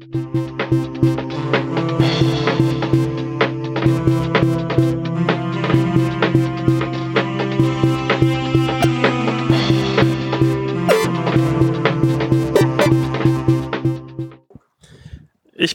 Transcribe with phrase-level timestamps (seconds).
[0.00, 0.06] Ich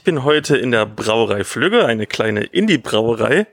[0.03, 3.47] bin heute in der Brauerei Flügge, eine kleine Indie-Brauerei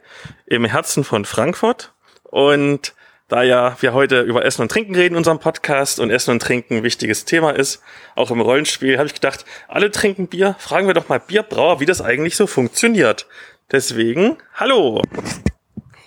[0.46, 1.92] im Herzen von Frankfurt.
[2.22, 2.94] Und
[3.30, 6.42] da ja wir heute über Essen und Trinken reden in unserem Podcast und Essen und
[6.42, 7.80] Trinken ein wichtiges Thema ist,
[8.16, 11.86] auch im Rollenspiel, habe ich gedacht, alle trinken Bier, fragen wir doch mal Bierbrauer, wie
[11.86, 13.26] das eigentlich so funktioniert.
[13.70, 15.00] Deswegen, hallo.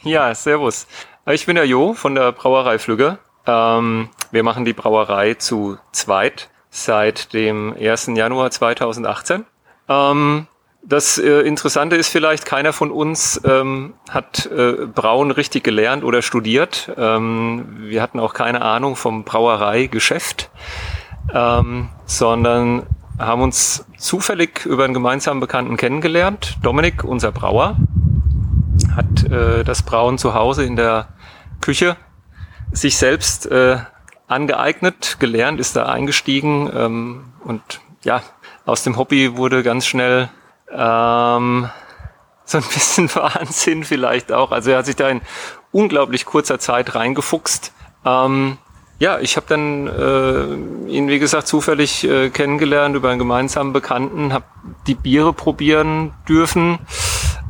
[0.04, 0.86] Ja, servus.
[1.32, 3.20] Ich bin der Jo von der Brauerei Flügge.
[3.48, 8.12] Ähm, wir machen die Brauerei zu zweit seit dem 1.
[8.16, 9.46] Januar 2018.
[9.88, 10.48] Ähm,
[10.86, 16.22] das äh, Interessante ist vielleicht, keiner von uns ähm, hat äh, Brauen richtig gelernt oder
[16.22, 16.92] studiert.
[16.98, 20.50] Ähm, wir hatten auch keine Ahnung vom Brauereigeschäft,
[21.34, 22.84] ähm, sondern
[23.18, 26.58] haben uns zufällig über einen gemeinsamen Bekannten kennengelernt.
[26.62, 27.78] Dominik, unser Brauer,
[28.96, 31.08] hat äh, das Brauen zu Hause in der
[31.62, 31.96] Küche
[32.74, 33.78] sich selbst äh,
[34.28, 37.62] angeeignet, gelernt, ist da eingestiegen ähm, und
[38.04, 38.22] ja,
[38.66, 40.30] aus dem Hobby wurde ganz schnell
[40.76, 41.70] ähm,
[42.46, 44.52] so ein bisschen Wahnsinn vielleicht auch.
[44.52, 45.22] Also er hat sich da in
[45.72, 47.74] unglaublich kurzer Zeit reingefuchst.
[48.06, 48.58] Ähm,
[49.00, 54.32] ja, ich habe dann äh, ihn, wie gesagt, zufällig äh, kennengelernt über einen gemeinsamen Bekannten,
[54.34, 54.46] habe
[54.88, 56.80] die Biere probieren dürfen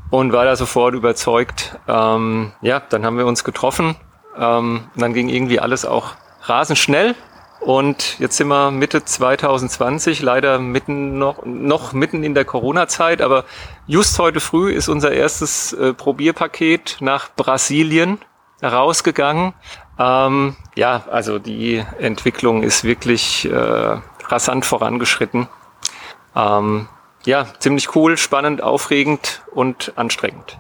[0.09, 1.77] und war da sofort überzeugt.
[1.87, 3.95] Ähm, ja, dann haben wir uns getroffen.
[4.37, 6.13] Ähm, dann ging irgendwie alles auch
[6.43, 7.15] rasend schnell.
[7.63, 13.45] Und jetzt sind wir Mitte 2020, leider mitten noch, noch mitten in der Corona-Zeit, aber
[13.87, 18.19] just heute früh ist unser erstes äh, Probierpaket nach Brasilien
[18.61, 19.53] rausgegangen.
[19.97, 25.47] Ähm, ja, also die Entwicklung ist wirklich äh, rasant vorangeschritten.
[26.35, 26.89] Ähm,
[27.25, 30.59] ja, ziemlich cool, spannend, aufregend und anstrengend.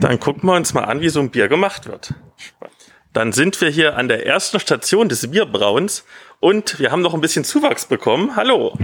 [0.00, 2.12] Dann gucken wir uns mal an, wie so ein Bier gemacht wird.
[3.14, 6.04] Dann sind wir hier an der ersten Station des Bierbrauens
[6.40, 8.34] und wir haben noch ein bisschen Zuwachs bekommen.
[8.34, 8.76] Hallo.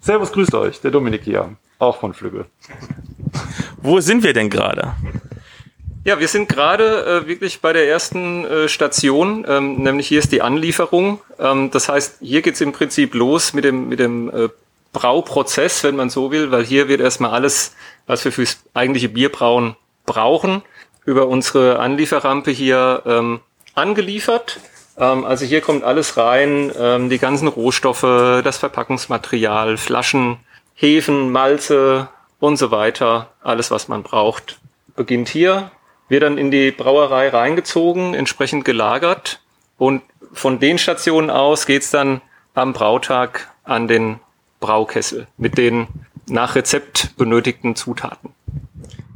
[0.00, 2.46] Servus, grüßt euch, der Dominik hier, auch von Flügge.
[3.82, 4.94] Wo sind wir denn gerade?
[6.06, 10.32] Ja, wir sind gerade äh, wirklich bei der ersten äh, Station, ähm, nämlich hier ist
[10.32, 11.20] die Anlieferung.
[11.38, 14.48] Ähm, das heißt, hier geht's im Prinzip los mit dem, mit dem äh,
[14.94, 17.74] Brauprozess, wenn man so will, weil hier wird erstmal alles,
[18.06, 19.76] was wir fürs eigentliche Bierbrauen
[20.06, 20.62] brauchen,
[21.04, 23.40] über unsere Anlieferrampe hier ähm,
[23.74, 24.60] angeliefert.
[24.98, 28.02] Ähm, also hier kommt alles rein, ähm, die ganzen Rohstoffe,
[28.42, 30.38] das Verpackungsmaterial, Flaschen,
[30.74, 32.08] Hefen, Malze
[32.40, 33.28] und so weiter.
[33.42, 34.58] Alles, was man braucht,
[34.96, 35.70] beginnt hier,
[36.08, 39.40] wird dann in die Brauerei reingezogen, entsprechend gelagert
[39.78, 42.20] und von den Stationen aus geht's dann
[42.54, 44.20] am Brautag an den
[44.60, 45.86] Braukessel mit den
[46.26, 48.30] nach Rezept benötigten Zutaten.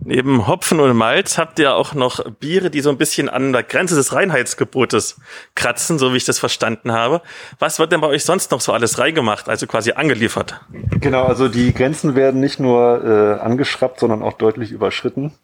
[0.08, 3.62] Neben Hopfen und Malz habt ihr auch noch Biere, die so ein bisschen an der
[3.62, 5.20] Grenze des Reinheitsgebotes
[5.54, 7.20] kratzen, so wie ich das verstanden habe.
[7.58, 10.62] Was wird denn bei euch sonst noch so alles reingemacht, also quasi angeliefert?
[10.98, 15.34] Genau, also die Grenzen werden nicht nur äh, angeschraubt, sondern auch deutlich überschritten.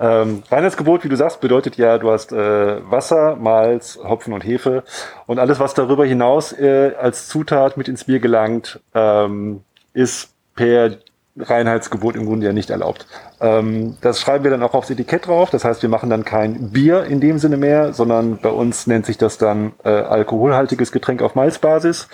[0.00, 4.82] Ähm, Reinheitsgebot, wie du sagst, bedeutet ja, du hast äh, Wasser, Malz, Hopfen und Hefe
[5.26, 9.60] und alles, was darüber hinaus äh, als Zutat mit ins Bier gelangt, ähm,
[9.92, 10.98] ist per
[11.40, 13.06] Reinheitsgebot im Grunde ja nicht erlaubt.
[13.40, 15.50] Ähm, das schreiben wir dann auch aufs Etikett drauf.
[15.50, 19.06] Das heißt, wir machen dann kein Bier in dem Sinne mehr, sondern bei uns nennt
[19.06, 22.08] sich das dann äh, alkoholhaltiges Getränk auf Malzbasis.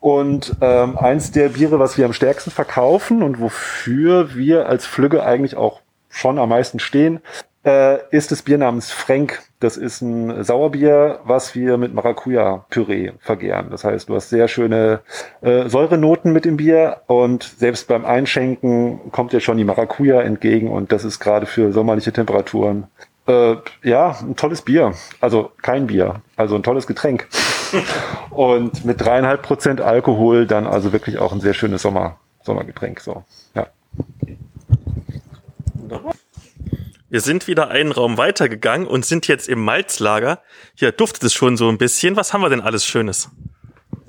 [0.00, 5.24] Und ähm, eins der Biere, was wir am stärksten verkaufen und wofür wir als Flügge
[5.24, 7.20] eigentlich auch schon am meisten stehen,
[7.66, 9.42] äh, ist das Bier namens Frank.
[9.58, 13.68] Das ist ein Sauerbier, was wir mit Maracuja-Püree vergären.
[13.70, 15.00] Das heißt, du hast sehr schöne
[15.40, 20.70] äh, Säurenoten mit im Bier und selbst beim Einschenken kommt dir schon die Maracuja entgegen
[20.70, 22.86] und das ist gerade für sommerliche Temperaturen
[23.26, 24.92] äh, ja ein tolles Bier.
[25.20, 27.26] Also kein Bier, also ein tolles Getränk.
[28.30, 33.00] und mit dreieinhalb Prozent Alkohol dann also wirklich auch ein sehr schönes Sommer, Sommergetränk.
[33.00, 33.24] So,
[33.54, 33.66] ja.
[37.08, 40.40] Wir sind wieder einen Raum weitergegangen und sind jetzt im Malzlager.
[40.74, 42.16] Hier duftet es schon so ein bisschen.
[42.16, 43.30] Was haben wir denn alles Schönes?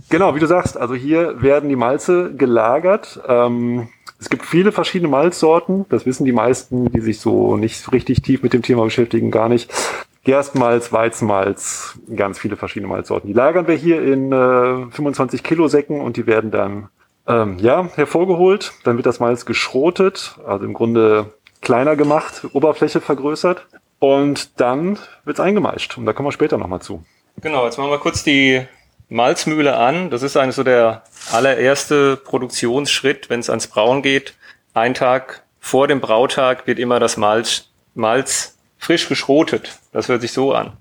[0.09, 3.19] Genau, wie du sagst, also hier werden die Malze gelagert.
[3.27, 3.89] Ähm,
[4.19, 5.85] es gibt viele verschiedene Malzsorten.
[5.89, 9.47] Das wissen die meisten, die sich so nicht richtig tief mit dem Thema beschäftigen, gar
[9.47, 9.71] nicht.
[10.23, 13.27] Gerstmalz, Weizenmalz, ganz viele verschiedene Malzsorten.
[13.27, 16.89] Die lagern wir hier in äh, 25 Kilo Säcken und die werden dann
[17.27, 18.73] ähm, ja hervorgeholt.
[18.83, 23.65] Dann wird das Malz geschrotet, also im Grunde kleiner gemacht, Oberfläche vergrößert
[24.00, 25.98] und dann wird's eingemeischt.
[25.98, 27.04] Und da kommen wir später nochmal zu.
[27.42, 28.65] Genau, jetzt machen wir kurz die
[29.09, 30.09] Malzmühle an.
[30.09, 34.36] Das ist eigentlich so der allererste Produktionsschritt, wenn es ans Brauen geht.
[34.74, 39.80] Ein Tag vor dem Brautag wird immer das Malz, Malz frisch geschrotet.
[39.92, 40.74] Das hört sich so an.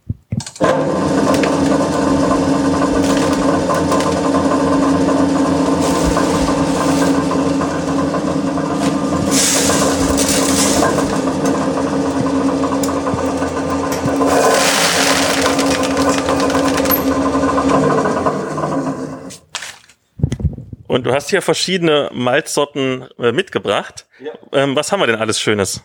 [20.97, 24.07] Und du hast hier verschiedene Malzsorten äh, mitgebracht.
[24.19, 24.33] Ja.
[24.53, 25.85] Ähm, was haben wir denn alles Schönes?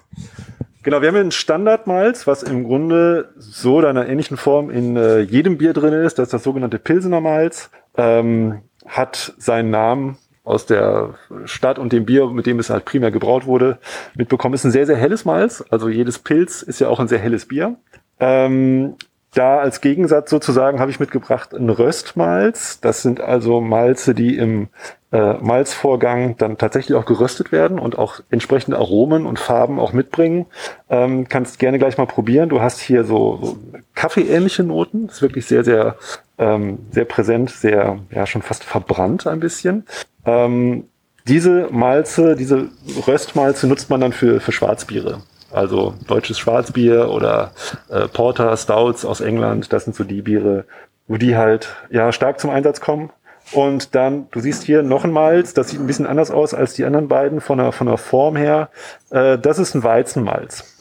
[0.84, 4.69] Genau, wir haben hier ein Standardmalz, was im Grunde so oder in einer ähnlichen Form
[4.69, 6.18] in äh, jedem Bier drin ist.
[6.18, 7.72] Das ist das sogenannte Pilsener Malz.
[7.98, 13.12] Ähm, hat seinen Namen aus der Stadt und dem Bier, mit dem es halt primär
[13.12, 13.80] gebraut wurde,
[14.16, 14.56] mitbekommen.
[14.56, 15.62] Ist ein sehr, sehr helles Malz.
[15.69, 17.75] Also jedes Pilz ist ja auch ein sehr helles Bier.
[18.22, 18.96] Ähm,
[19.33, 22.81] da als Gegensatz sozusagen habe ich mitgebracht ein Röstmalz.
[22.81, 24.68] Das sind also Malze, die im
[25.13, 30.48] äh, Malzvorgang dann tatsächlich auch geröstet werden und auch entsprechende Aromen und Farben auch mitbringen.
[30.89, 32.50] Ähm, kannst gerne gleich mal probieren.
[32.50, 33.57] Du hast hier so, so
[33.95, 35.07] kaffeeähnliche Noten.
[35.07, 35.95] Das ist wirklich sehr, sehr,
[36.38, 39.86] ähm, sehr präsent, sehr, ja, schon fast verbrannt ein bisschen.
[40.25, 40.86] Ähm,
[41.27, 42.69] diese Malze, diese
[43.07, 45.22] Röstmalze nutzt man dann für, für Schwarzbiere.
[45.53, 47.51] Also deutsches Schwarzbier oder
[47.89, 50.65] äh, Porter, Stouts aus England, das sind so die Biere,
[51.07, 53.12] wo die halt ja stark zum Einsatz kommen.
[53.51, 56.74] Und dann, du siehst hier noch ein Malz, das sieht ein bisschen anders aus als
[56.74, 58.69] die anderen beiden von der, von der Form her.
[59.09, 60.77] Äh, das ist ein Weizenmalz.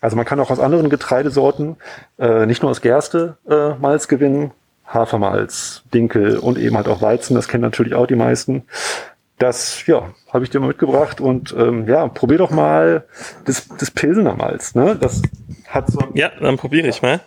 [0.00, 1.76] Also man kann auch aus anderen Getreidesorten,
[2.18, 4.52] äh, nicht nur aus Gerste, äh, Malz gewinnen.
[4.86, 8.64] Hafermalz, Dinkel und eben halt auch Weizen, das kennen natürlich auch die meisten.
[9.44, 13.06] Das, ja, habe ich dir mal mitgebracht und ähm, ja, probier doch mal
[13.44, 14.74] das, das Pilsener Malz.
[14.74, 14.96] Ne?
[14.98, 15.20] Das
[15.68, 17.20] hat so Ja, dann probiere ich mal.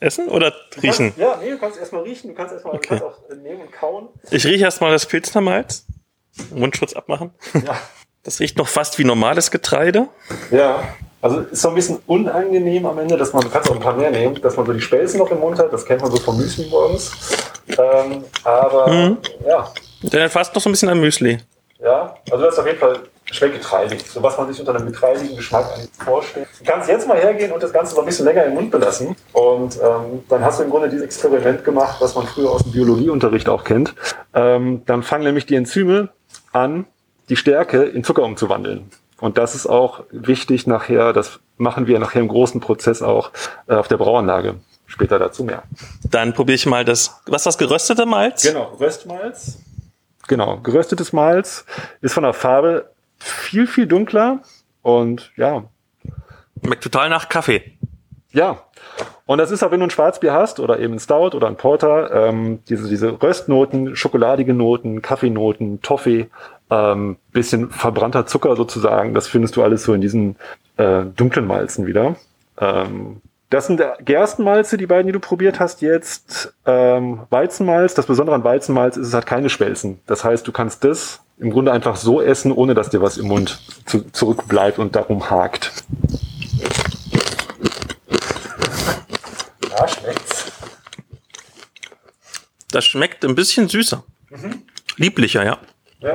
[0.00, 0.52] Essen oder
[0.82, 1.14] riechen?
[1.14, 2.88] Kannst, ja, nee, du kannst erstmal riechen, du kannst erstmal Okay.
[2.88, 4.08] kannst auch äh, nehmen und kauen.
[4.30, 5.86] Ich rieche erstmal das Pilzner Malz.
[6.50, 7.30] Mundschutz abmachen.
[7.54, 7.78] Ja.
[8.24, 10.08] Das riecht noch fast wie normales Getreide.
[10.50, 10.82] ja.
[11.26, 13.94] Also ist so ein bisschen unangenehm am Ende, dass man, du kannst auch ein paar
[13.96, 16.18] mehr nehmen, dass man so die Spelzen noch im Mund hat, das kennt man so
[16.18, 17.10] vom Müsli morgens.
[17.68, 19.18] Ähm, aber Mhm.
[19.46, 19.68] ja,
[20.02, 21.38] Der fast noch so ein bisschen an Müsli.
[21.82, 22.98] ja, also das ist auf jeden Fall
[23.32, 26.46] schmeckt getreidig, so was man sich unter einem getreidigen Geschmack eigentlich vorstellt.
[26.60, 29.16] Du kannst jetzt mal hergehen und das Ganze noch ein bisschen länger im Mund belassen
[29.32, 32.70] und ähm, dann hast du im Grunde dieses Experiment gemacht, was man früher aus dem
[32.70, 33.94] Biologieunterricht auch kennt.
[34.32, 36.10] Ähm, dann fangen nämlich die Enzyme
[36.52, 36.86] an,
[37.28, 38.88] die Stärke in Zucker umzuwandeln.
[39.20, 43.30] Und das ist auch wichtig nachher, das machen wir nachher im großen Prozess auch
[43.66, 44.56] äh, auf der Brauanlage.
[44.88, 45.64] Später dazu mehr.
[46.08, 48.42] Dann probiere ich mal das, was ist das geröstete Malz?
[48.42, 49.58] Genau, Röstmalz.
[50.28, 51.64] Genau, geröstetes Malz
[52.02, 54.40] ist von der Farbe viel, viel dunkler
[54.82, 55.64] und ja,
[56.64, 57.62] Schmeckt total nach Kaffee.
[58.32, 58.62] ja.
[59.26, 61.56] Und das ist auch, wenn du ein Schwarzbier hast oder eben ein Stout oder ein
[61.56, 66.28] Porter, ähm, diese, diese Röstnoten, schokoladige Noten, Kaffeenoten, Toffee,
[66.70, 70.36] ähm, bisschen verbrannter Zucker sozusagen, das findest du alles so in diesen
[70.76, 72.16] äh, dunklen Malzen wieder.
[72.58, 73.20] Ähm,
[73.50, 76.52] das sind Gerstenmalze, die beiden, die du probiert hast jetzt.
[76.66, 77.94] Ähm, Weizenmalz.
[77.94, 80.00] Das Besondere an Weizenmalz ist, es hat keine Schwelzen.
[80.06, 83.28] Das heißt, du kannst das im Grunde einfach so essen, ohne dass dir was im
[83.28, 85.70] Mund zu, zurückbleibt und darum hakt.
[89.70, 90.52] Ja, schmeckt's.
[92.72, 94.02] Das schmeckt ein bisschen süßer.
[94.96, 95.58] Lieblicher, ja.
[96.00, 96.14] Ja.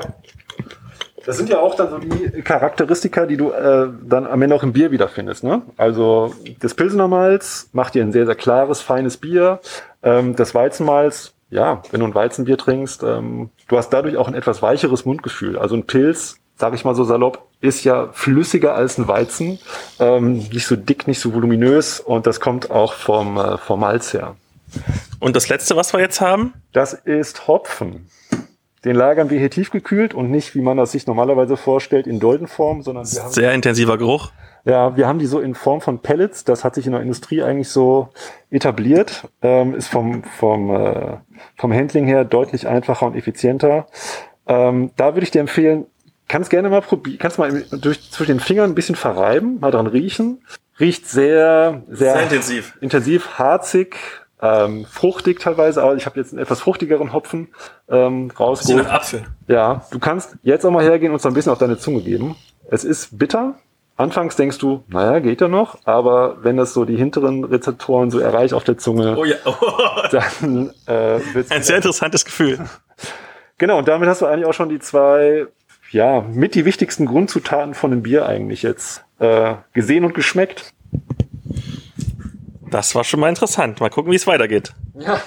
[1.26, 4.64] Das sind ja auch dann so die Charakteristika, die du äh, dann am Ende auch
[4.64, 5.44] im Bier wiederfindest.
[5.44, 5.62] Ne?
[5.78, 9.60] Also das Pilsener Malz macht dir ein sehr, sehr klares, feines Bier.
[10.04, 14.34] Ähm, das Weizenmalz, ja, wenn du ein Weizenbier trinkst, ähm, du hast dadurch auch ein
[14.34, 15.58] etwas weicheres Mundgefühl.
[15.58, 19.60] Also ein Pilz, sage ich mal so salopp, ist ja flüssiger als ein Weizen.
[20.00, 24.14] Ähm, nicht so dick, nicht so voluminös und das kommt auch vom, äh, vom Malz
[24.14, 24.36] her.
[25.20, 26.54] Und das letzte, was wir jetzt haben?
[26.72, 28.08] Das ist Hopfen.
[28.84, 32.82] Den lagern wir hier tiefgekühlt und nicht, wie man das sich normalerweise vorstellt, in Doldenform,
[32.82, 34.32] sondern wir haben, Sehr intensiver Geruch.
[34.66, 36.44] ja, wir haben die so in Form von Pellets.
[36.46, 38.10] Das hat sich in der Industrie eigentlich so
[38.50, 39.28] etabliert.
[39.44, 41.18] Ähm, ist vom, vom, äh,
[41.58, 43.86] vom Handling her deutlich einfacher und effizienter.
[44.48, 45.86] Ähm, da würde ich dir empfehlen,
[46.28, 49.70] kannst gerne mal probieren, kannst mal im- durch, zwischen den Fingern ein bisschen verreiben, mal
[49.72, 50.42] dran riechen.
[50.80, 52.78] Riecht sehr, sehr, Sehr intensiv.
[52.82, 53.96] intensiv, harzig,
[54.42, 57.50] ähm, fruchtig teilweise, aber ich habe jetzt einen etwas fruchtigeren Hopfen
[57.90, 58.88] ähm, rausgeholt.
[58.88, 59.24] Apfel.
[59.48, 62.36] Ja, du kannst jetzt auch mal hergehen und es ein bisschen auf deine Zunge geben.
[62.70, 63.56] Es ist bitter.
[63.98, 68.18] Anfangs denkst du, naja, geht ja noch, aber wenn das so die hinteren Rezeptoren so
[68.18, 69.36] erreicht auf der Zunge, Oh ja.
[70.12, 72.60] dann äh, wird's Ein sehr interessantes Gefühl.
[73.58, 75.46] Genau, und damit hast du eigentlich auch schon die zwei,
[75.92, 80.74] ja, mit die wichtigsten Grundzutaten von dem Bier eigentlich jetzt äh, gesehen und geschmeckt.
[82.72, 83.82] Das war schon mal interessant.
[83.82, 84.74] Mal gucken, wie es weitergeht.
[84.98, 85.20] Ja.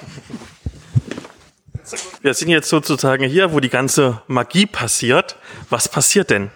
[2.23, 5.37] Wir sind jetzt sozusagen hier, wo die ganze Magie passiert.
[5.69, 6.51] Was passiert denn?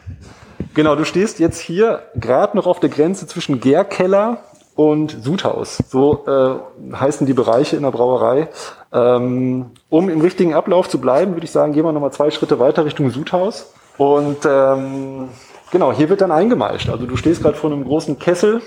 [0.73, 4.39] Genau, du stehst jetzt hier gerade noch auf der Grenze zwischen Gärkeller
[4.77, 5.79] und Sudhaus.
[5.89, 8.49] So äh, heißen die Bereiche in der Brauerei.
[8.91, 12.59] Ähm, um im richtigen Ablauf zu bleiben, würde ich sagen, gehen wir nochmal zwei Schritte
[12.59, 13.75] weiter Richtung Sudhaus.
[13.99, 15.29] Und ähm,
[15.71, 16.89] genau, hier wird dann eingemeischt.
[16.89, 18.63] Also du stehst gerade vor einem großen Kessel,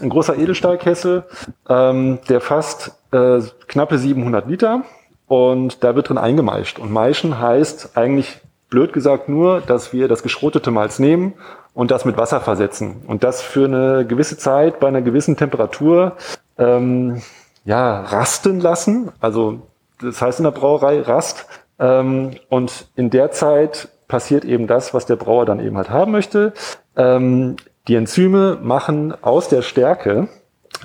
[0.00, 1.24] ein großer Edelstahlkessel,
[1.68, 4.82] ähm, der fasst äh, knappe 700 Liter
[5.26, 6.78] und da wird drin eingemeischt.
[6.78, 11.34] Und meischen heißt eigentlich blöd gesagt nur, dass wir das geschrotete Malz nehmen
[11.74, 13.02] und das mit Wasser versetzen.
[13.06, 16.16] Und das für eine gewisse Zeit bei einer gewissen Temperatur
[16.58, 17.22] ähm,
[17.64, 19.10] ja, rasten lassen.
[19.20, 19.62] Also
[20.00, 21.46] das heißt in der Brauerei Rast.
[21.78, 26.12] Ähm, und in der Zeit passiert eben das, was der Brauer dann eben halt haben
[26.12, 26.52] möchte.
[26.96, 27.56] Ähm,
[27.88, 30.28] die Enzyme machen aus der Stärke,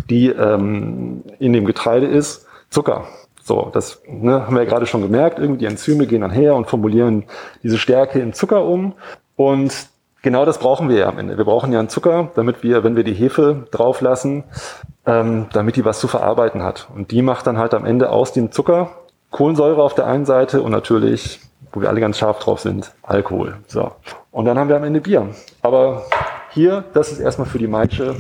[0.10, 3.06] die ähm, in dem Getreide ist, Zucker.
[3.42, 5.40] So, das ne, haben wir ja gerade schon gemerkt.
[5.40, 7.26] Irgendwie die Enzyme gehen dann her und formulieren
[7.64, 8.94] diese Stärke in Zucker um.
[9.36, 9.74] Und
[10.22, 11.38] genau das brauchen wir ja am Ende.
[11.38, 14.44] Wir brauchen ja einen Zucker, damit wir, wenn wir die Hefe drauflassen,
[15.06, 16.90] ähm, damit die was zu verarbeiten hat.
[16.94, 18.92] Und die macht dann halt am Ende aus dem Zucker
[19.32, 21.40] Kohlensäure auf der einen Seite und natürlich,
[21.72, 23.58] wo wir alle ganz scharf drauf sind, Alkohol.
[23.68, 23.92] So.
[24.32, 25.30] Und dann haben wir am Ende Bier.
[25.62, 26.04] Aber
[26.52, 28.16] hier, das ist erstmal für die Maische.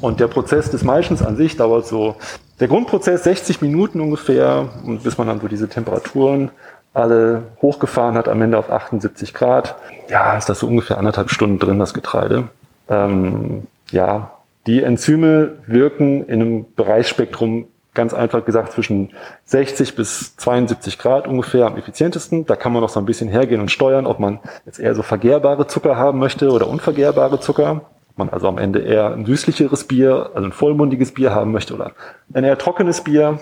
[0.00, 2.16] Und der Prozess des Maischens an sich dauert so,
[2.60, 6.50] der Grundprozess 60 Minuten ungefähr, und bis man dann so diese Temperaturen
[6.94, 9.76] alle hochgefahren hat, am Ende auf 78 Grad.
[10.08, 12.48] Ja, ist das so ungefähr anderthalb Stunden drin, das Getreide.
[12.88, 14.32] Ähm, ja,
[14.66, 19.10] die Enzyme wirken in einem Bereichsspektrum ganz einfach gesagt zwischen
[19.44, 22.46] 60 bis 72 Grad ungefähr am effizientesten.
[22.46, 25.02] Da kann man noch so ein bisschen hergehen und steuern, ob man jetzt eher so
[25.02, 27.82] vergärbare Zucker haben möchte oder unvergärbare Zucker.
[28.10, 31.74] Ob man also am Ende eher ein süßlicheres Bier, also ein vollmundiges Bier haben möchte
[31.74, 31.92] oder
[32.32, 33.38] ein eher trockenes Bier.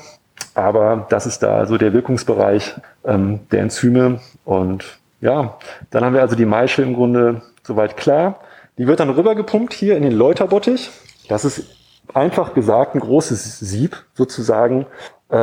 [0.54, 4.20] Aber das ist da so der Wirkungsbereich ähm, der Enzyme.
[4.44, 5.58] Und ja,
[5.90, 8.40] dann haben wir also die Maische im Grunde soweit klar.
[8.78, 10.90] Die wird dann rübergepumpt hier in den Läuterbottich.
[11.28, 11.79] Das ist
[12.14, 14.86] einfach gesagt ein großes Sieb sozusagen,
[15.28, 15.36] äh,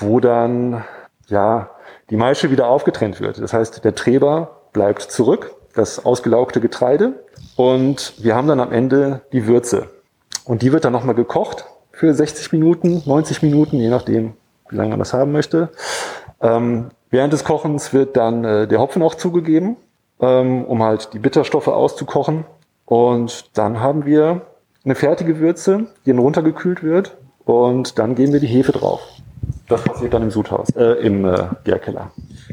[0.00, 0.84] wo dann
[1.28, 1.70] ja
[2.10, 3.40] die Maische wieder aufgetrennt wird.
[3.40, 7.24] Das heißt, der Treber bleibt zurück, das ausgelaugte Getreide
[7.56, 9.88] und wir haben dann am Ende die Würze.
[10.44, 14.34] Und die wird dann nochmal gekocht für 60 Minuten, 90 Minuten, je nachdem,
[14.68, 15.70] wie lange man das haben möchte.
[16.40, 19.76] Ähm, während des Kochens wird dann äh, der Hopfen auch zugegeben,
[20.20, 22.44] ähm, um halt die Bitterstoffe auszukochen.
[22.84, 24.42] Und dann haben wir
[24.86, 29.02] eine fertige Würze, die dann runtergekühlt wird und dann geben wir die Hefe drauf.
[29.68, 32.12] Das passiert dann im Sudhaus, äh, im äh, Gärkeller.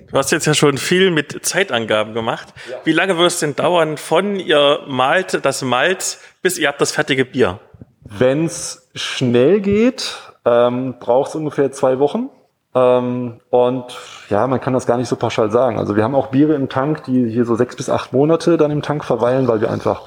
[0.09, 2.53] Du hast jetzt ja schon viel mit Zeitangaben gemacht.
[2.69, 2.77] Ja.
[2.83, 6.91] Wie lange wird es denn dauern von ihr malt das Malz bis ihr habt das
[6.91, 7.59] fertige Bier?
[8.03, 12.29] Wenn es schnell geht, ähm, braucht es ungefähr zwei Wochen.
[12.75, 13.85] Ähm, und
[14.29, 15.77] ja, man kann das gar nicht so pauschal sagen.
[15.77, 18.71] Also wir haben auch Biere im Tank, die hier so sechs bis acht Monate dann
[18.71, 20.01] im Tank verweilen, weil wir einfach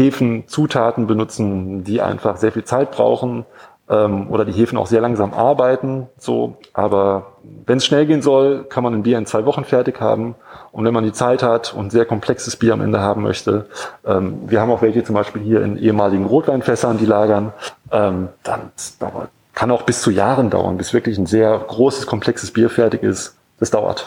[0.00, 3.44] Hefen, Zutaten benutzen, die einfach sehr viel Zeit brauchen
[3.90, 6.06] ähm, oder die Hefen auch sehr langsam arbeiten.
[6.18, 7.32] So, aber
[7.66, 10.36] wenn es schnell gehen soll, kann man ein Bier in zwei Wochen fertig haben.
[10.72, 13.66] Und wenn man die Zeit hat und sehr komplexes Bier am Ende haben möchte,
[14.06, 17.52] ähm, wir haben auch welche zum Beispiel hier in ehemaligen Rotweinfässern, die lagern,
[17.90, 22.52] ähm, dann dauert, kann auch bis zu Jahren dauern, bis wirklich ein sehr großes, komplexes
[22.52, 23.36] Bier fertig ist.
[23.58, 24.06] Das dauert.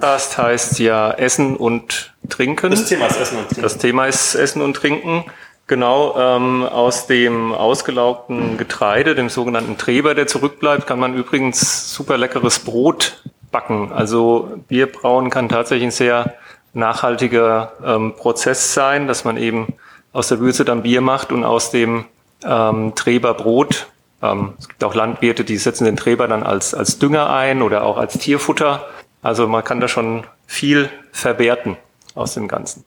[0.00, 2.70] Das heißt ja Essen und Trinken.
[2.70, 3.62] Das Thema ist Essen und Trinken.
[3.62, 5.24] Das Thema ist Essen und Trinken.
[5.68, 12.16] Genau, ähm, aus dem ausgelaugten Getreide, dem sogenannten Treber, der zurückbleibt, kann man übrigens super
[12.16, 13.90] leckeres Brot backen.
[13.92, 16.34] Also Bierbrauen kann tatsächlich ein sehr
[16.72, 19.74] nachhaltiger ähm, Prozess sein, dass man eben
[20.12, 22.04] aus der Würze dann Bier macht und aus dem
[22.44, 23.88] ähm, Treber Brot.
[24.22, 27.82] Ähm, es gibt auch Landwirte, die setzen den Treber dann als, als Dünger ein oder
[27.82, 28.86] auch als Tierfutter.
[29.20, 31.76] Also man kann da schon viel verwerten
[32.16, 32.84] aus dem Ganzen.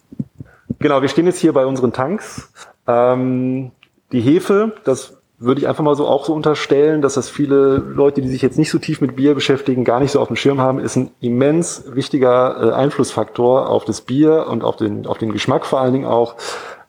[0.79, 2.51] Genau, wir stehen jetzt hier bei unseren Tanks.
[2.87, 3.71] Ähm,
[4.11, 8.21] die Hefe, das würde ich einfach mal so auch so unterstellen, dass das viele Leute,
[8.21, 10.59] die sich jetzt nicht so tief mit Bier beschäftigen, gar nicht so auf dem Schirm
[10.59, 15.31] haben, ist ein immens wichtiger äh, Einflussfaktor auf das Bier und auf den, auf den
[15.31, 16.35] Geschmack vor allen Dingen auch.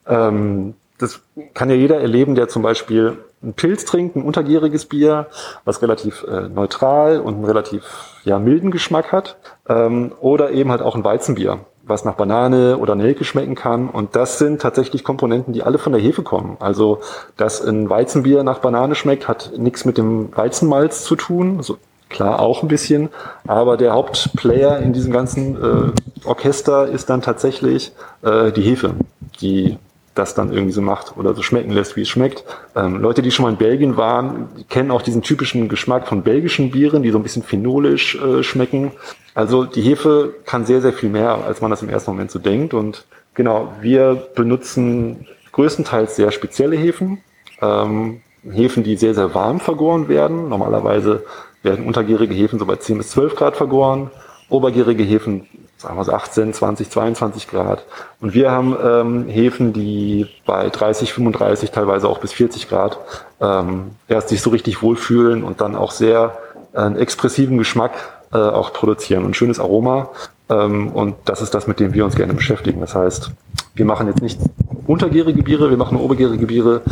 [0.07, 1.21] Ähm, das
[1.55, 5.29] kann ja jeder erleben, der zum Beispiel einen Pilz trinkt, ein untergäriges Bier,
[5.65, 7.85] was relativ äh, neutral und einen relativ
[8.25, 9.37] ja, milden Geschmack hat.
[9.69, 13.91] Ähm, oder eben halt auch ein Weizenbier, was nach Banane oder Nelke schmecken kann.
[13.91, 16.57] Und das sind tatsächlich Komponenten, die alle von der Hefe kommen.
[16.61, 17.01] Also,
[17.37, 21.59] dass ein Weizenbier nach Banane schmeckt, hat nichts mit dem Weizenmalz zu tun.
[21.59, 21.77] Also,
[22.09, 23.09] klar auch ein bisschen,
[23.47, 27.93] aber der Hauptplayer in diesem ganzen äh, Orchester ist dann tatsächlich
[28.23, 28.95] äh, die Hefe,
[29.41, 29.79] die
[30.15, 32.45] das dann irgendwie so macht oder so schmecken lässt, wie es schmeckt.
[32.75, 36.71] Ähm, Leute, die schon mal in Belgien waren, kennen auch diesen typischen Geschmack von belgischen
[36.71, 38.93] Bieren, die so ein bisschen phenolisch äh, schmecken.
[39.35, 42.39] Also die Hefe kann sehr, sehr viel mehr, als man das im ersten Moment so
[42.39, 42.75] denkt.
[42.75, 47.19] Und genau, wir benutzen größtenteils sehr spezielle Hefen.
[47.63, 50.49] Ähm, Hefen, die sehr, sehr warm vergoren werden.
[50.49, 51.25] Normalerweise
[51.63, 54.11] werden untergärige Hefen so bei 10 bis 12 Grad vergoren.
[54.49, 55.47] Obergärige Hefen,
[55.81, 57.85] sagen wir so 18, 20, 22 Grad.
[58.21, 62.99] Und wir haben ähm, Hefen, die bei 30, 35, teilweise auch bis 40 Grad
[63.41, 66.37] ähm, erst sich so richtig wohlfühlen und dann auch sehr
[66.75, 67.93] äh, expressiven Geschmack
[68.33, 69.25] äh, auch produzieren.
[69.25, 70.11] Ein schönes Aroma.
[70.51, 72.81] Ähm, und das ist das, mit dem wir uns gerne beschäftigen.
[72.81, 73.31] Das heißt,
[73.75, 74.39] wir machen jetzt nicht
[74.87, 76.83] untergärige Biere, wir machen obergärige Biere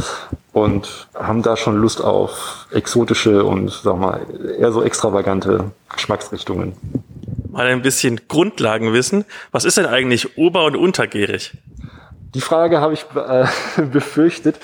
[0.54, 4.20] und haben da schon Lust auf exotische und, sag mal,
[4.58, 6.72] eher so extravagante Geschmacksrichtungen
[7.50, 9.24] mal ein bisschen Grundlagenwissen.
[9.50, 11.52] Was ist denn eigentlich ober- und untergärig?
[12.34, 13.46] Die Frage habe ich äh,
[13.92, 14.56] befürchtet.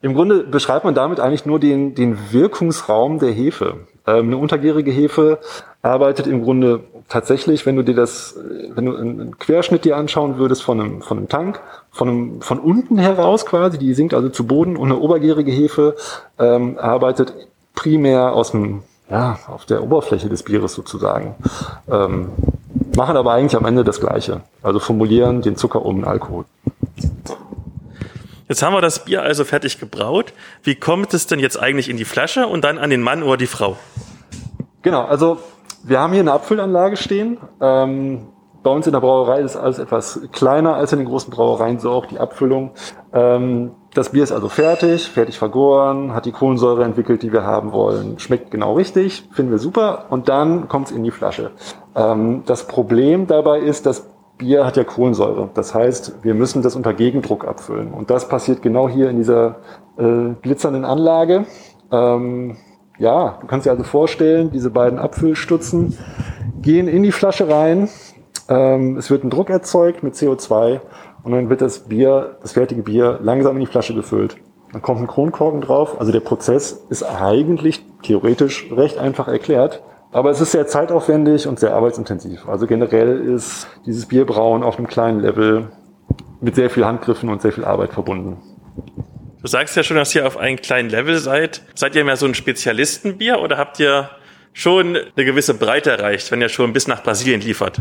[0.00, 3.86] Im Grunde beschreibt man damit eigentlich nur den, den Wirkungsraum der Hefe.
[4.06, 5.38] Ähm, eine untergärige Hefe
[5.82, 8.36] arbeitet im Grunde tatsächlich, wenn du dir das,
[8.74, 11.60] wenn du einen Querschnitt dir anschauen würdest von einem, von einem Tank,
[11.90, 15.94] von, einem, von unten heraus quasi, die sinkt also zu Boden und eine obergärige Hefe
[16.38, 17.34] ähm, arbeitet
[17.74, 18.82] primär aus dem
[19.12, 21.34] ja, auf der Oberfläche des Bieres sozusagen.
[21.86, 22.30] Ähm,
[22.96, 24.40] machen aber eigentlich am Ende das Gleiche.
[24.62, 26.46] Also formulieren den Zucker um den Alkohol.
[28.48, 30.32] Jetzt haben wir das Bier also fertig gebraut.
[30.62, 33.36] Wie kommt es denn jetzt eigentlich in die Flasche und dann an den Mann oder
[33.36, 33.76] die Frau?
[34.80, 35.38] Genau, also
[35.84, 37.36] wir haben hier eine Abfüllanlage stehen.
[37.60, 38.28] Ähm,
[38.62, 41.90] bei uns in der Brauerei ist alles etwas kleiner als in den großen Brauereien, so
[41.90, 42.70] auch die Abfüllung.
[43.12, 47.72] Ähm, das Bier ist also fertig, fertig vergoren, hat die Kohlensäure entwickelt, die wir haben
[47.72, 51.50] wollen, schmeckt genau richtig, finden wir super und dann kommt es in die Flasche.
[51.94, 55.50] Ähm, das Problem dabei ist, dass Bier hat ja Kohlensäure.
[55.54, 57.92] Das heißt, wir müssen das unter Gegendruck abfüllen.
[57.92, 59.56] Und das passiert genau hier in dieser
[59.98, 61.44] äh, glitzernden Anlage.
[61.92, 62.56] Ähm,
[62.98, 65.96] ja, du kannst dir also vorstellen, diese beiden Abfüllstutzen
[66.60, 67.88] gehen in die Flasche rein.
[68.52, 70.80] Ähm, es wird ein Druck erzeugt mit CO2
[71.22, 74.36] und dann wird das Bier, das fertige Bier, langsam in die Flasche gefüllt.
[74.72, 75.98] Dann kommt ein Kronkorken drauf.
[75.98, 79.82] Also der Prozess ist eigentlich theoretisch recht einfach erklärt.
[80.10, 82.46] Aber es ist sehr zeitaufwendig und sehr arbeitsintensiv.
[82.46, 85.70] Also generell ist dieses Bierbrauen auf einem kleinen Level
[86.42, 88.36] mit sehr viel Handgriffen und sehr viel Arbeit verbunden.
[89.40, 91.62] Du sagst ja schon, dass ihr auf einem kleinen Level seid.
[91.74, 94.10] Seid ihr mehr so ein Spezialistenbier oder habt ihr
[94.52, 97.80] schon eine gewisse Breite erreicht, wenn ihr schon bis nach Brasilien liefert?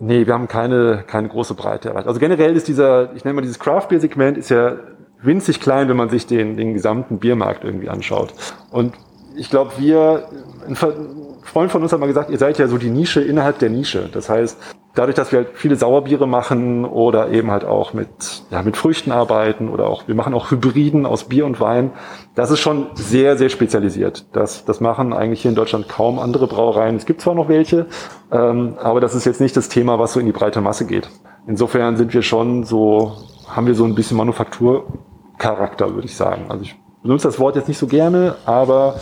[0.00, 2.06] Nee, wir haben keine, keine große Breite erreicht.
[2.06, 4.76] Also generell ist dieser, ich nenne mal dieses Craft Beer Segment ist ja
[5.22, 8.32] winzig klein, wenn man sich den, den gesamten Biermarkt irgendwie anschaut.
[8.70, 8.94] Und
[9.36, 10.28] ich glaube, wir,
[10.66, 13.70] ein Freund von uns hat mal gesagt, ihr seid ja so die Nische innerhalb der
[13.70, 14.08] Nische.
[14.12, 14.58] Das heißt,
[14.98, 18.08] dadurch, dass wir halt viele Sauerbiere machen oder eben halt auch mit,
[18.50, 21.92] ja, mit Früchten arbeiten oder auch, wir machen auch Hybriden aus Bier und Wein,
[22.34, 24.26] das ist schon sehr, sehr spezialisiert.
[24.32, 26.96] Das, das machen eigentlich hier in Deutschland kaum andere Brauereien.
[26.96, 27.86] Es gibt zwar noch welche,
[28.32, 31.08] ähm, aber das ist jetzt nicht das Thema, was so in die breite Masse geht.
[31.46, 33.12] Insofern sind wir schon so,
[33.48, 36.46] haben wir so ein bisschen Manufakturcharakter, würde ich sagen.
[36.48, 38.96] Also ich benutze das Wort jetzt nicht so gerne, aber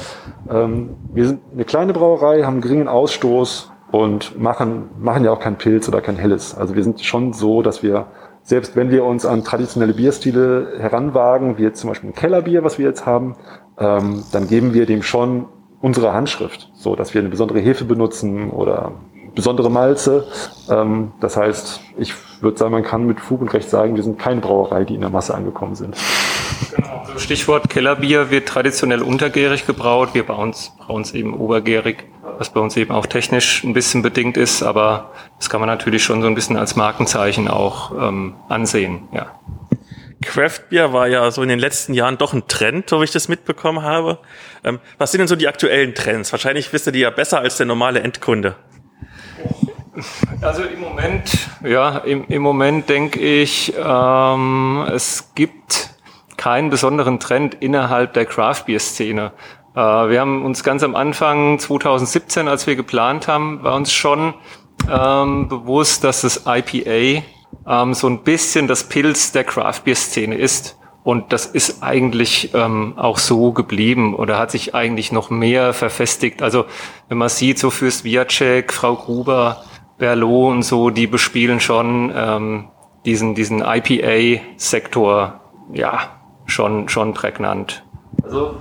[0.50, 5.40] ähm, wir sind eine kleine Brauerei, haben einen geringen Ausstoß, und machen, machen ja auch
[5.40, 6.56] kein Pilz oder kein Helles.
[6.56, 8.06] Also wir sind schon so, dass wir,
[8.42, 12.78] selbst wenn wir uns an traditionelle Bierstile heranwagen, wie jetzt zum Beispiel ein Kellerbier, was
[12.78, 13.36] wir jetzt haben,
[13.78, 15.46] ähm, dann geben wir dem schon
[15.80, 18.92] unsere Handschrift, so dass wir eine besondere Hefe benutzen oder
[19.36, 20.26] besondere Malze.
[20.68, 24.18] Ähm, das heißt, ich würde sagen, man kann mit Fug und Recht sagen, wir sind
[24.18, 25.96] keine Brauerei, die in der Masse angekommen sind.
[26.74, 27.04] Genau.
[27.16, 30.10] Stichwort Kellerbier wird traditionell untergärig gebraut.
[30.14, 32.06] Wir brauen es eben obergärig
[32.38, 36.04] was bei uns eben auch technisch ein bisschen bedingt ist, aber das kann man natürlich
[36.04, 39.26] schon so ein bisschen als Markenzeichen auch ähm, ansehen, ja.
[40.22, 43.10] Craft Beer war ja so in den letzten Jahren doch ein Trend, so wie ich
[43.10, 44.18] das mitbekommen habe.
[44.64, 46.32] Ähm, was sind denn so die aktuellen Trends?
[46.32, 48.56] Wahrscheinlich wisst ihr die ja besser als der normale Endkunde.
[50.40, 55.90] Also im Moment, ja, im, im Moment denke ich, ähm, es gibt
[56.36, 59.32] keinen besonderen Trend innerhalb der Craft Beer Szene.
[59.74, 64.34] Äh, wir haben uns ganz am Anfang 2017, als wir geplant haben, war uns schon
[64.90, 67.22] ähm, bewusst, dass das IPA
[67.66, 70.78] ähm, so ein bisschen das Pilz der Craft Beer Szene ist.
[71.04, 76.42] Und das ist eigentlich ähm, auch so geblieben oder hat sich eigentlich noch mehr verfestigt.
[76.42, 76.64] Also
[77.08, 79.62] wenn man sieht, so Fürst Viacek, Frau Gruber,
[79.98, 82.68] Berlot und so, die bespielen schon ähm,
[83.04, 85.40] diesen, diesen IPA-Sektor,
[85.72, 86.00] ja,
[86.44, 87.84] schon, schon prägnant.
[88.22, 88.56] Also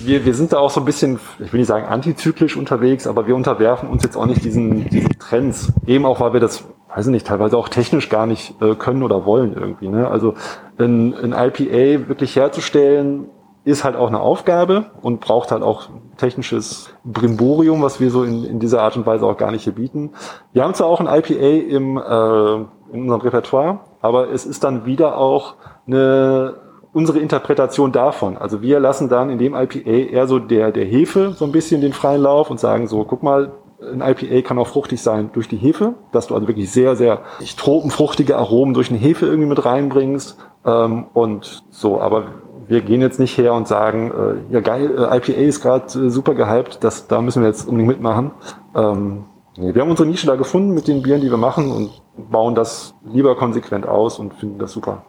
[0.00, 3.26] wir, wir sind da auch so ein bisschen, ich will nicht sagen antizyklisch unterwegs, aber
[3.26, 5.72] wir unterwerfen uns jetzt auch nicht diesen, diesen Trends.
[5.86, 9.02] Eben auch, weil wir das, weiß ich nicht, teilweise auch technisch gar nicht äh, können
[9.02, 9.88] oder wollen irgendwie.
[9.88, 10.08] Ne?
[10.08, 10.34] Also
[10.78, 13.26] ein, ein IPA wirklich herzustellen,
[13.64, 18.44] ist halt auch eine Aufgabe und braucht halt auch technisches Brimborium, was wir so in,
[18.44, 20.10] in dieser Art und Weise auch gar nicht hier bieten.
[20.52, 22.54] Wir haben zwar auch ein IPA im, äh,
[22.94, 25.54] in unserem Repertoire, aber es ist dann wieder auch
[25.86, 26.56] eine
[26.92, 28.38] unsere Interpretation davon.
[28.38, 31.80] Also wir lassen dann in dem IPA eher so der, der Hefe so ein bisschen
[31.80, 33.50] den freien Lauf und sagen so, guck mal,
[33.82, 37.22] ein IPA kann auch fruchtig sein durch die Hefe, dass du also wirklich sehr, sehr
[37.56, 40.38] tropenfruchtige Aromen durch eine Hefe irgendwie mit reinbringst.
[40.64, 42.26] Ähm, und so, aber
[42.66, 46.10] wir gehen jetzt nicht her und sagen, äh, ja geil, äh, IPA ist gerade äh,
[46.10, 48.32] super gehypt, das, da müssen wir jetzt unbedingt mitmachen.
[48.74, 49.24] Ähm,
[49.56, 52.54] nee, wir haben unsere Nische da gefunden mit den Bieren, die wir machen und bauen
[52.54, 55.04] das lieber konsequent aus und finden das super.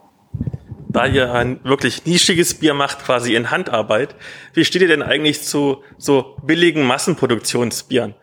[0.88, 4.16] Da ihr ein wirklich nischiges Bier macht, quasi in Handarbeit,
[4.54, 8.16] wie steht ihr denn eigentlich zu so billigen Massenproduktionsbieren?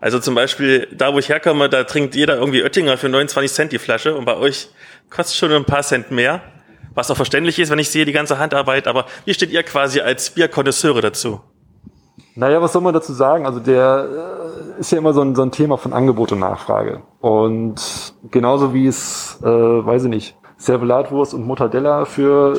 [0.00, 3.72] Also zum Beispiel, da wo ich herkomme, da trinkt jeder irgendwie Oettinger für 29 Cent
[3.72, 4.68] die Flasche und bei euch
[5.08, 6.42] kostet schon ein paar Cent mehr.
[6.96, 10.00] Was auch verständlich ist, wenn ich sehe die ganze Handarbeit, aber wie steht ihr quasi
[10.00, 11.40] als Bierkonnoisseure dazu?
[12.34, 13.44] Naja, was soll man dazu sagen?
[13.44, 14.08] Also der
[14.76, 17.02] äh, ist ja immer so ein, so ein Thema von Angebot und Nachfrage.
[17.20, 22.58] Und genauso wie es, äh, weiß ich nicht, Servelatwurst und Mortadella für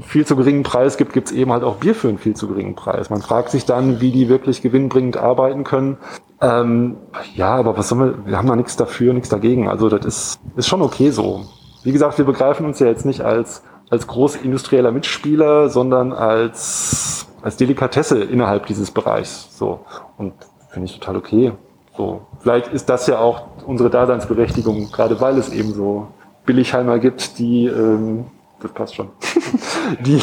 [0.00, 2.46] viel zu geringen Preis gibt, gibt es eben halt auch Bier für einen viel zu
[2.46, 3.08] geringen Preis.
[3.08, 5.96] Man fragt sich dann, wie die wirklich gewinnbringend arbeiten können.
[6.42, 6.96] Ähm,
[7.34, 9.66] ja, aber was sollen wir, wir haben da nichts dafür, nichts dagegen.
[9.66, 11.46] Also das ist, ist schon okay so.
[11.84, 17.56] Wie gesagt, wir begreifen uns ja jetzt nicht als, als großindustrieller Mitspieler, sondern als, als
[17.56, 19.56] Delikatesse innerhalb dieses Bereichs.
[19.56, 19.80] So.
[20.16, 20.34] Und
[20.70, 21.52] finde ich total okay.
[21.96, 22.22] So.
[22.40, 26.08] Vielleicht ist das ja auch unsere Daseinsberechtigung, gerade weil es eben so
[26.46, 28.26] Billigheimer gibt, die, ähm,
[28.60, 29.10] das passt schon,
[30.00, 30.20] die,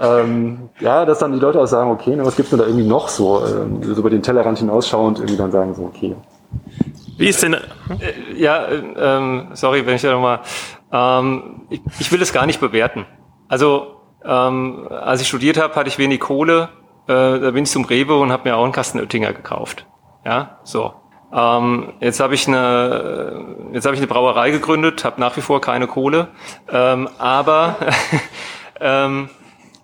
[0.00, 2.86] ähm, ja, dass dann die Leute auch sagen, okay, na, was gibt's denn da irgendwie
[2.86, 6.16] noch so, ähm, so über den Tellerrand hinausschauend irgendwie dann sagen so, okay.
[7.18, 7.54] Wie ist denn?
[7.54, 7.60] Äh,
[8.36, 10.40] ja, äh, ähm, sorry, wenn ich da nochmal.
[10.96, 13.06] Ähm, ich, ich will es gar nicht bewerten.
[13.48, 16.70] Also ähm, als ich studiert habe, hatte ich wenig Kohle.
[17.06, 19.86] Äh, da bin ich zum Rewe und habe mir auch einen Kasten Oettinger gekauft.
[20.24, 20.94] Ja, so.
[21.32, 25.60] Ähm, jetzt habe ich eine, jetzt habe ich eine Brauerei gegründet, habe nach wie vor
[25.60, 26.28] keine Kohle,
[26.70, 27.76] ähm, aber
[28.80, 29.28] ähm,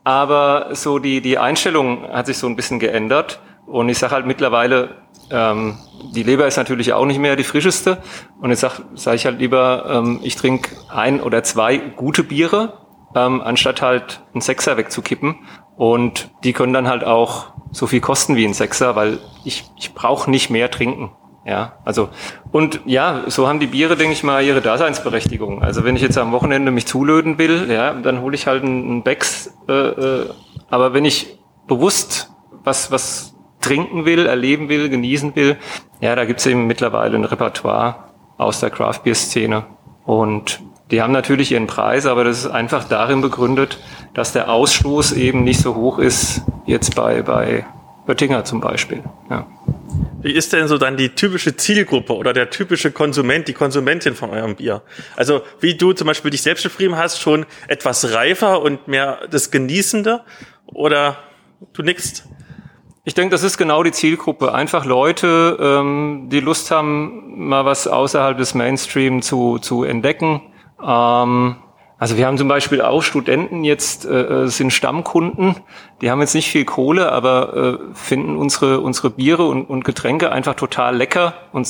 [0.04, 3.40] aber so die, die Einstellung hat sich so ein bisschen geändert.
[3.66, 4.96] Und ich sage halt mittlerweile,
[5.32, 5.78] ähm,
[6.14, 8.02] die Leber ist natürlich auch nicht mehr die frischeste.
[8.40, 12.74] Und jetzt sage sag ich halt lieber, ähm, ich trinke ein oder zwei gute Biere,
[13.14, 15.36] ähm, anstatt halt einen Sechser wegzukippen.
[15.76, 19.94] Und die können dann halt auch so viel kosten wie ein Sechser, weil ich, ich
[19.94, 21.12] brauche nicht mehr trinken.
[21.44, 22.10] Ja, also
[22.52, 25.60] und ja, so haben die Biere, denke ich mal, ihre Daseinsberechtigung.
[25.60, 29.02] Also wenn ich jetzt am Wochenende mich zulöden will, ja, dann hole ich halt einen
[29.02, 29.52] Becks.
[29.68, 30.30] Äh, äh,
[30.70, 32.30] aber wenn ich bewusst
[32.62, 33.31] was was
[33.62, 35.56] trinken will, erleben will, genießen will,
[36.00, 37.96] ja, da gibt's eben mittlerweile ein Repertoire
[38.36, 39.64] aus der Craft Beer Szene
[40.04, 43.78] und die haben natürlich ihren Preis, aber das ist einfach darin begründet,
[44.12, 47.64] dass der Ausstoß eben nicht so hoch ist jetzt bei bei
[48.06, 49.02] Oettinger zum Beispiel.
[49.30, 49.46] Ja.
[50.22, 54.30] Wie ist denn so dann die typische Zielgruppe oder der typische Konsument, die Konsumentin von
[54.30, 54.82] eurem Bier?
[55.16, 59.50] Also wie du zum Beispiel dich selbst beschrieben hast, schon etwas reifer und mehr das
[59.50, 60.22] Genießende
[60.66, 61.18] oder
[61.72, 62.28] du nickst?
[63.04, 64.54] Ich denke, das ist genau die Zielgruppe.
[64.54, 70.40] Einfach Leute, ähm, die Lust haben, mal was außerhalb des Mainstream zu, zu entdecken.
[70.80, 71.56] Ähm,
[71.98, 75.56] also wir haben zum Beispiel auch Studenten jetzt äh, äh, sind Stammkunden,
[76.00, 80.30] die haben jetzt nicht viel Kohle, aber äh, finden unsere unsere Biere und, und Getränke
[80.30, 81.68] einfach total lecker und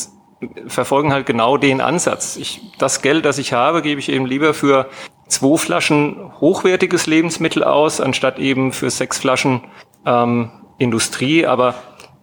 [0.66, 2.36] verfolgen halt genau den Ansatz.
[2.36, 4.88] Ich, das Geld, das ich habe, gebe ich eben lieber für
[5.28, 9.62] zwei Flaschen hochwertiges Lebensmittel aus, anstatt eben für sechs Flaschen
[10.04, 11.46] ähm, Industrie.
[11.46, 11.74] Aber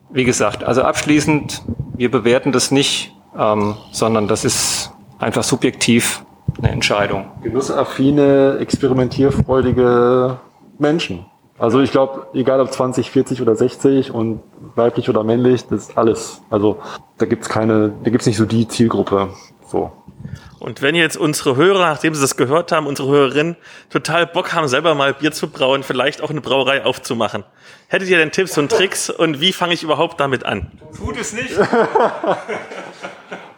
[0.10, 1.64] wie gesagt, also abschließend,
[1.96, 6.24] wir bewerten das nicht, ähm, sondern das ist einfach subjektiv
[6.58, 7.32] eine Entscheidung.
[7.44, 10.40] Genussaffine, experimentierfreudige
[10.78, 11.26] Menschen.
[11.58, 14.42] Also ich glaube, egal ob 20, 40 oder 60 und
[14.76, 16.42] weiblich oder männlich, das ist alles.
[16.50, 16.78] Also
[17.18, 19.30] da gibt's keine, da gibt's nicht so die Zielgruppe.
[19.68, 19.92] So.
[20.60, 23.56] Und wenn jetzt unsere Hörer, nachdem sie das gehört haben, unsere Hörerinnen,
[23.90, 27.44] total Bock haben, selber mal Bier zu brauen, vielleicht auch eine Brauerei aufzumachen,
[27.88, 30.72] hättet ihr denn Tipps und Tricks und wie fange ich überhaupt damit an?
[30.98, 31.54] Tut es nicht.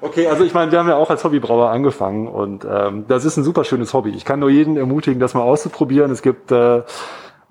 [0.04, 3.38] Okay, also ich meine, wir haben ja auch als Hobbybrauer angefangen und ähm, das ist
[3.38, 4.10] ein super schönes Hobby.
[4.10, 6.10] Ich kann nur jeden ermutigen, das mal auszuprobieren.
[6.10, 6.82] Es gibt äh,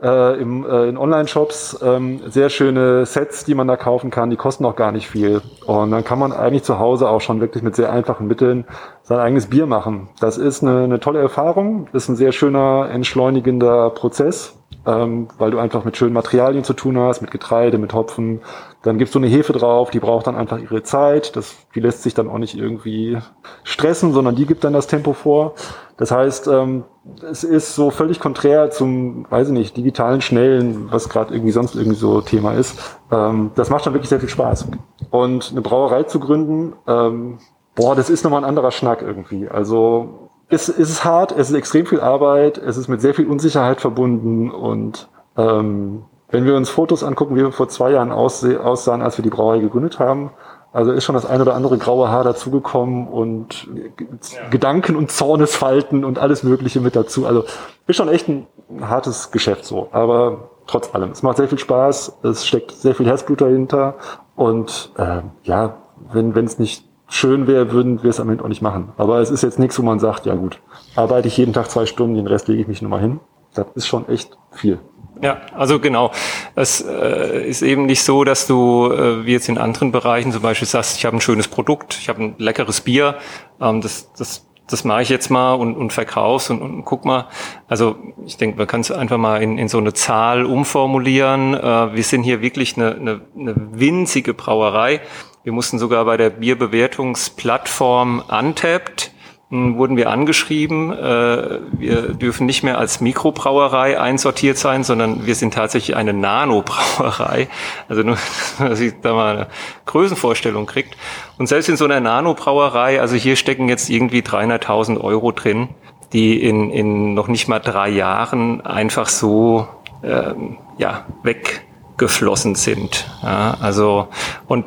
[0.03, 4.31] äh, im, äh, in Online-Shops ähm, sehr schöne Sets, die man da kaufen kann.
[4.31, 5.43] Die kosten auch gar nicht viel.
[5.67, 8.65] Und dann kann man eigentlich zu Hause auch schon wirklich mit sehr einfachen Mitteln
[9.03, 10.09] sein eigenes Bier machen.
[10.21, 11.89] Das ist eine, eine tolle Erfahrung.
[11.93, 14.55] Ist ein sehr schöner, entschleunigender Prozess
[14.87, 18.41] ähm, weil du einfach mit schönen Materialien zu tun hast, mit Getreide, mit Hopfen.
[18.83, 21.37] Dann gibst du eine Hefe drauf, die braucht dann einfach ihre Zeit.
[21.37, 23.19] Das, die lässt sich dann auch nicht irgendwie
[23.63, 25.55] stressen, sondern die gibt dann das Tempo vor.
[25.99, 26.85] Das heißt, ähm,
[27.31, 31.75] es ist so völlig konträr zum, weiß ich nicht, digitalen Schnellen, was gerade irgendwie sonst
[31.75, 32.99] irgendwie so Thema ist.
[33.13, 34.69] Ähm, das macht schon wirklich sehr viel Spaß.
[35.11, 37.39] Und eine Brauerei zu gründen, ähm,
[37.75, 39.47] boah, das ist nochmal ein anderer Schnack irgendwie.
[39.49, 43.27] Also es, es ist hart, es ist extrem viel Arbeit, es ist mit sehr viel
[43.27, 49.03] Unsicherheit verbunden und ähm, wenn wir uns Fotos angucken, wie wir vor zwei Jahren aussahen,
[49.03, 50.31] als wir die Brauerei gegründet haben,
[50.73, 54.49] also ist schon das ein oder andere graue Haar dazugekommen und ja.
[54.51, 57.27] Gedanken und Zornesfalten und alles Mögliche mit dazu.
[57.27, 57.45] Also
[57.89, 58.47] ist schon echt ein
[58.81, 59.89] hartes Geschäft so.
[59.91, 63.95] Aber trotz allem, es macht sehr viel Spaß, es steckt sehr viel Herzblut dahinter
[64.37, 65.79] und äh, ja,
[66.13, 68.93] wenn es nicht schön wäre, würden wir es am Ende auch nicht machen.
[68.97, 70.61] Aber es ist jetzt nichts, wo man sagt, ja gut,
[70.95, 73.19] arbeite ich jeden Tag zwei Stunden, den Rest lege ich mich nochmal hin.
[73.55, 74.79] Das ist schon echt viel.
[75.23, 76.13] Ja, also genau.
[76.55, 80.41] Es äh, ist eben nicht so, dass du äh, wie jetzt in anderen Bereichen zum
[80.43, 83.17] Beispiel sagst, ich habe ein schönes Produkt, ich habe ein leckeres Bier,
[83.61, 87.29] ähm, das, das, das mache ich jetzt mal und, und verkauf's und, und guck mal.
[87.69, 91.55] Also ich denke, man kann es einfach mal in, in so eine Zahl umformulieren.
[91.55, 95.03] Äh, wir sind hier wirklich eine, eine, eine winzige Brauerei.
[95.43, 99.13] Wir mussten sogar bei der Bierbewertungsplattform Untapped
[99.51, 105.55] wurden wir angeschrieben, äh, wir dürfen nicht mehr als Mikrobrauerei einsortiert sein, sondern wir sind
[105.55, 107.49] tatsächlich eine Nanobrauerei.
[107.89, 108.17] Also nur,
[108.61, 109.47] dass ich da mal eine
[109.87, 110.97] Größenvorstellung kriegt.
[111.37, 115.71] Und selbst in so einer Nanobrauerei, also hier stecken jetzt irgendwie 300.000 Euro drin,
[116.13, 119.67] die in, in noch nicht mal drei Jahren einfach so
[120.05, 123.11] ähm, ja, weggeflossen sind.
[123.25, 124.09] Ja, also
[124.47, 124.65] und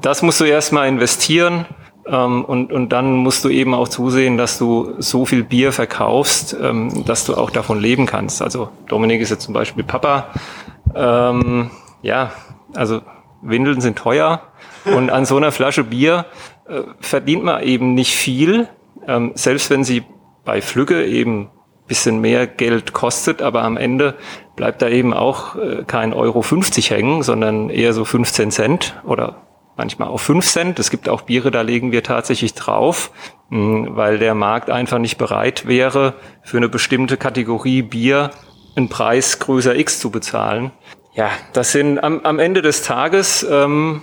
[0.00, 1.66] das musst du erstmal investieren
[2.44, 7.04] und, und dann musst du eben auch zusehen, dass du so viel Bier verkaufst, ähm,
[7.04, 8.42] dass du auch davon leben kannst.
[8.42, 10.28] Also Dominik ist jetzt zum Beispiel Papa.
[10.94, 11.70] Ähm,
[12.02, 12.32] ja,
[12.74, 13.00] also
[13.42, 14.42] Windeln sind teuer
[14.84, 16.26] und an so einer Flasche Bier
[16.68, 18.68] äh, verdient man eben nicht viel,
[19.06, 20.04] ähm, selbst wenn sie
[20.44, 21.50] bei Flügge eben
[21.86, 24.14] bisschen mehr Geld kostet, aber am Ende
[24.56, 29.36] bleibt da eben auch äh, kein Euro 50 hängen, sondern eher so 15 Cent oder
[29.76, 30.78] manchmal auch 5 Cent.
[30.78, 33.10] Es gibt auch Biere, da legen wir tatsächlich drauf,
[33.50, 38.30] hm, weil der Markt einfach nicht bereit wäre, für eine bestimmte Kategorie Bier
[38.74, 40.70] einen Preis größer X zu bezahlen.
[41.14, 44.02] Ja, das sind am, am Ende des Tages, ähm,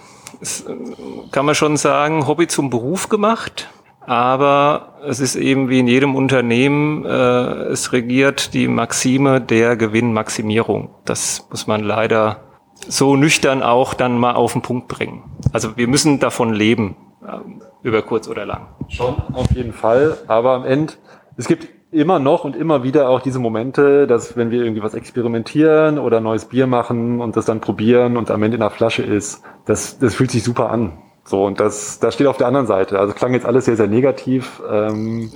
[1.31, 3.69] kann man schon sagen, Hobby zum Beruf gemacht.
[4.05, 10.89] Aber es ist eben wie in jedem Unternehmen, äh, es regiert die Maxime der Gewinnmaximierung.
[11.05, 12.43] Das muss man leider
[12.91, 15.23] so nüchtern auch dann mal auf den Punkt bringen.
[15.51, 16.95] Also wir müssen davon leben,
[17.27, 18.67] ähm, über kurz oder lang.
[18.89, 20.17] Schon, auf jeden Fall.
[20.27, 20.93] Aber am Ende,
[21.37, 24.93] es gibt immer noch und immer wieder auch diese Momente, dass wenn wir irgendwie was
[24.93, 29.03] experimentieren oder neues Bier machen und das dann probieren und am Ende in der Flasche
[29.03, 30.93] ist, das, das fühlt sich super an.
[31.25, 32.99] So, und das, das steht auf der anderen Seite.
[32.99, 34.61] Also klang jetzt alles sehr, sehr negativ.
[34.69, 35.31] Ähm,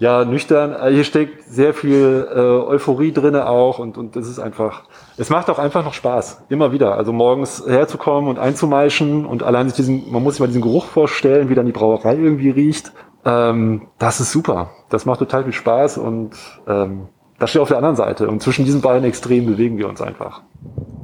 [0.00, 0.74] ja, nüchtern.
[0.74, 4.84] Äh, hier steckt sehr viel äh, Euphorie drinne auch und, und das ist einfach,
[5.18, 6.96] es macht auch einfach noch Spaß, immer wieder.
[6.96, 10.86] Also morgens herzukommen und einzumeischen und allein sich diesen, man muss sich mal diesen Geruch
[10.86, 12.92] vorstellen, wie dann die Brauerei irgendwie riecht.
[13.26, 14.70] Ähm, das ist super.
[14.88, 16.30] Das macht total viel Spaß und
[16.66, 17.08] ähm,
[17.38, 18.26] das steht auf der anderen Seite.
[18.26, 20.40] Und zwischen diesen beiden Extremen bewegen wir uns einfach.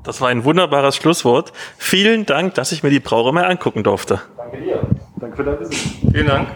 [0.04, 1.52] Das war ein wunderbares Schlusswort.
[1.76, 4.22] Vielen Dank, dass ich mir die Brauerei mal angucken durfte.
[4.38, 4.80] Danke dir.
[5.20, 6.12] Danke für dein Wissen.
[6.12, 6.48] Vielen Dank.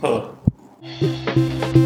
[0.00, 0.30] Super.
[0.82, 1.81] Música